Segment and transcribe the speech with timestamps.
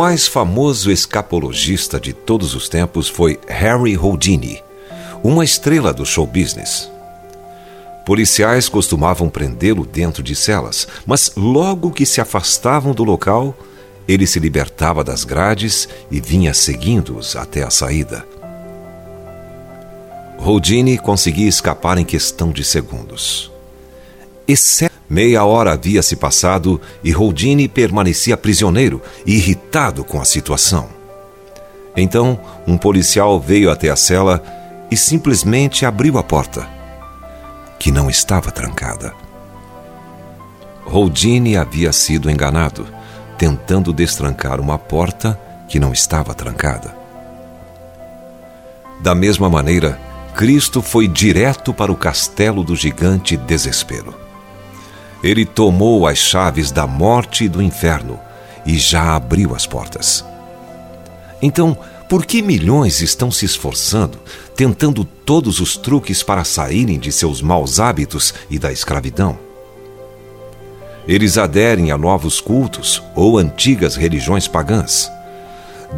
[0.00, 4.62] mais famoso escapologista de todos os tempos foi Harry Houdini,
[5.22, 6.90] uma estrela do show business.
[8.06, 13.54] Policiais costumavam prendê-lo dentro de celas, mas logo que se afastavam do local,
[14.08, 18.24] ele se libertava das grades e vinha seguindo-os até a saída.
[20.38, 23.52] Houdini conseguia escapar em questão de segundos.
[24.48, 30.88] Exceto meia hora havia se passado e Houdini permanecia prisioneiro, irritado com a situação.
[31.96, 34.40] Então, um policial veio até a cela
[34.88, 36.68] e simplesmente abriu a porta,
[37.76, 39.12] que não estava trancada.
[40.86, 42.86] Houdini havia sido enganado,
[43.36, 45.38] tentando destrancar uma porta
[45.68, 46.94] que não estava trancada.
[49.00, 49.98] Da mesma maneira,
[50.36, 54.29] Cristo foi direto para o castelo do gigante desespero.
[55.22, 58.18] Ele tomou as chaves da morte e do inferno
[58.64, 60.24] e já abriu as portas.
[61.42, 61.76] Então,
[62.08, 64.18] por que milhões estão se esforçando,
[64.56, 69.38] tentando todos os truques para saírem de seus maus hábitos e da escravidão?
[71.06, 75.10] Eles aderem a novos cultos ou antigas religiões pagãs.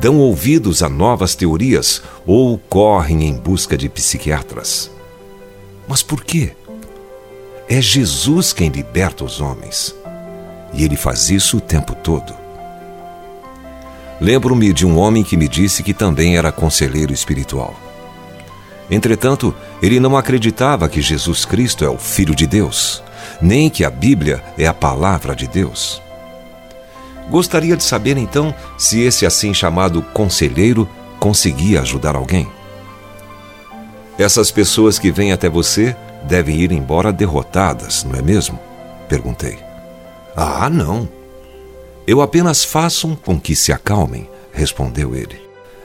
[0.00, 4.90] Dão ouvidos a novas teorias ou correm em busca de psiquiatras.
[5.86, 6.52] Mas por quê?
[7.74, 9.94] É Jesus quem liberta os homens.
[10.74, 12.34] E ele faz isso o tempo todo.
[14.20, 17.74] Lembro-me de um homem que me disse que também era conselheiro espiritual.
[18.90, 23.02] Entretanto, ele não acreditava que Jesus Cristo é o Filho de Deus,
[23.40, 26.02] nem que a Bíblia é a palavra de Deus.
[27.30, 30.86] Gostaria de saber então se esse assim chamado conselheiro
[31.18, 32.46] conseguia ajudar alguém.
[34.18, 38.58] Essas pessoas que vêm até você devem ir embora derrotadas, não é mesmo?
[39.08, 39.58] Perguntei.
[40.36, 41.08] Ah, não.
[42.06, 45.40] Eu apenas faço com que se acalmem, respondeu ele.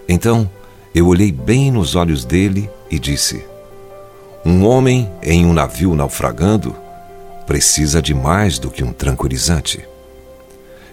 [0.07, 0.49] Então
[0.95, 3.45] eu olhei bem nos olhos dele e disse:
[4.45, 6.75] Um homem em um navio naufragando
[7.45, 9.87] precisa de mais do que um tranquilizante.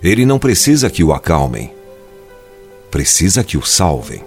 [0.02, 1.72] Ele não precisa que o acalmem,
[2.90, 4.22] precisa que o salvem.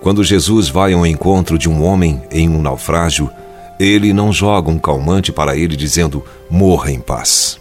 [0.00, 3.30] Quando Jesus vai ao encontro de um homem em um naufrágio,
[3.78, 7.58] ele não joga um calmante para ele dizendo: morra em paz.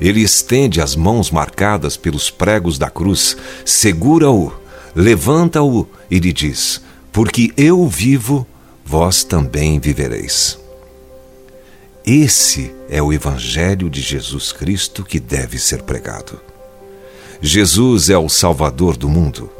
[0.00, 4.52] Ele estende as mãos marcadas pelos pregos da cruz, segura-o,
[4.94, 8.46] levanta-o e lhe diz: Porque eu vivo,
[8.84, 10.58] vós também vivereis.
[12.04, 16.38] Esse é o Evangelho de Jesus Cristo que deve ser pregado.
[17.40, 19.50] Jesus é o Salvador do mundo.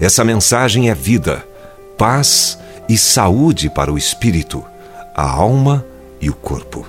[0.00, 1.46] Essa mensagem é vida,
[1.96, 2.58] paz
[2.88, 4.64] e saúde para o espírito,
[5.14, 5.84] a alma
[6.20, 6.86] e o corpo.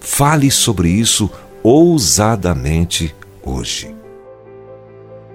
[0.00, 1.30] Fale sobre isso
[1.62, 3.94] ousadamente hoje.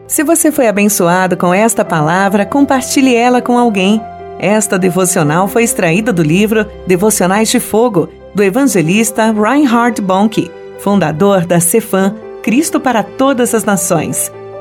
[0.07, 4.01] Se você foi abençoado com esta palavra, compartilhe ela com alguém.
[4.39, 10.49] Esta devocional foi extraída do livro Devocionais de Fogo, do evangelista Reinhard Bonnke,
[10.79, 14.31] fundador da Cefam, Cristo para Todas as Nações.